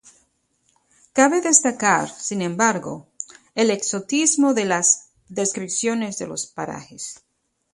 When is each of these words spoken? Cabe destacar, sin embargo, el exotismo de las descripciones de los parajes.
Cabe 1.13 1.41
destacar, 1.41 2.09
sin 2.09 2.41
embargo, 2.41 3.07
el 3.53 3.69
exotismo 3.69 4.55
de 4.55 4.65
las 4.65 5.11
descripciones 5.29 6.17
de 6.17 6.25
los 6.25 6.47
parajes. 6.47 7.23